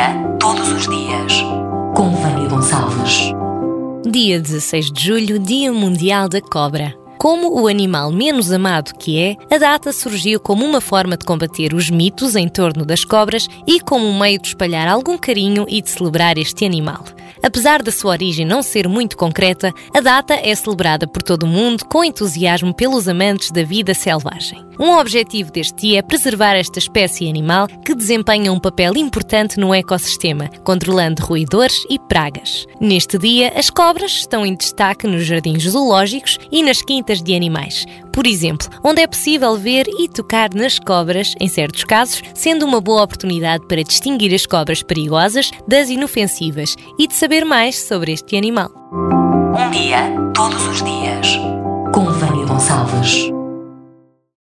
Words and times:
dia, 0.00 0.14
todos 0.38 0.72
os 0.72 0.88
dias. 0.88 1.42
Com 1.94 2.10
Vânia 2.10 2.48
Gonçalves. 2.48 3.32
Dia 4.10 4.40
16 4.40 4.90
de 4.90 5.04
julho, 5.04 5.38
Dia 5.38 5.72
Mundial 5.72 6.26
da 6.26 6.40
Cobra. 6.40 6.94
Como 7.18 7.60
o 7.60 7.68
animal 7.68 8.10
menos 8.10 8.50
amado 8.50 8.94
que 8.94 9.20
é, 9.20 9.36
a 9.54 9.58
data 9.58 9.92
surgiu 9.92 10.40
como 10.40 10.64
uma 10.64 10.80
forma 10.80 11.18
de 11.18 11.26
combater 11.26 11.74
os 11.74 11.90
mitos 11.90 12.34
em 12.34 12.48
torno 12.48 12.86
das 12.86 13.04
cobras 13.04 13.46
e 13.66 13.78
como 13.78 14.06
um 14.06 14.18
meio 14.18 14.40
de 14.40 14.48
espalhar 14.48 14.88
algum 14.88 15.18
carinho 15.18 15.66
e 15.68 15.82
de 15.82 15.90
celebrar 15.90 16.38
este 16.38 16.64
animal. 16.64 17.04
Apesar 17.42 17.82
da 17.82 17.90
sua 17.90 18.12
origem 18.12 18.44
não 18.44 18.62
ser 18.62 18.88
muito 18.88 19.16
concreta, 19.16 19.72
a 19.94 20.00
data 20.00 20.34
é 20.34 20.54
celebrada 20.54 21.06
por 21.06 21.22
todo 21.22 21.44
o 21.44 21.48
mundo 21.48 21.84
com 21.86 22.04
entusiasmo 22.04 22.74
pelos 22.74 23.08
amantes 23.08 23.50
da 23.50 23.62
vida 23.62 23.94
selvagem. 23.94 24.70
Um 24.78 24.96
objetivo 24.96 25.52
deste 25.52 25.76
dia 25.76 25.98
é 25.98 26.02
preservar 26.02 26.54
esta 26.54 26.78
espécie 26.78 27.28
animal 27.28 27.68
que 27.84 27.94
desempenha 27.94 28.50
um 28.50 28.58
papel 28.58 28.96
importante 28.96 29.60
no 29.60 29.74
ecossistema, 29.74 30.48
controlando 30.64 31.22
roedores 31.22 31.84
e 31.90 31.98
pragas. 31.98 32.66
Neste 32.80 33.18
dia, 33.18 33.52
as 33.54 33.68
cobras 33.68 34.12
estão 34.12 34.46
em 34.46 34.54
destaque 34.54 35.06
nos 35.06 35.26
jardins 35.26 35.64
zoológicos 35.64 36.38
e 36.50 36.62
nas 36.62 36.80
quintas 36.80 37.22
de 37.22 37.34
animais. 37.36 37.84
Por 38.10 38.26
exemplo, 38.26 38.68
onde 38.82 39.02
é 39.02 39.06
possível 39.06 39.54
ver 39.54 39.86
e 39.86 40.08
tocar 40.08 40.52
nas 40.54 40.78
cobras, 40.78 41.34
em 41.38 41.46
certos 41.46 41.84
casos, 41.84 42.22
sendo 42.34 42.64
uma 42.64 42.80
boa 42.80 43.02
oportunidade 43.02 43.66
para 43.66 43.84
distinguir 43.84 44.34
as 44.34 44.46
cobras 44.46 44.82
perigosas 44.82 45.50
das 45.68 45.90
inofensivas 45.90 46.74
e 46.98 47.06
de 47.06 47.14
saber 47.30 47.44
mais 47.44 47.76
sobre 47.76 48.10
este 48.10 48.36
animal. 48.36 48.72
Um 48.92 49.70
dia, 49.70 50.12
todos 50.34 50.66
os 50.66 50.82
dias. 50.82 51.38
Com 51.94 52.06
Vânia 52.06 52.44
Gonçalves. 52.44 53.39